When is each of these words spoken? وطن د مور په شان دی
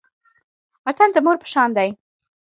وطن 0.87 1.09
د 1.13 1.17
مور 1.25 1.37
په 1.41 1.47
شان 1.53 1.69
دی 1.77 1.89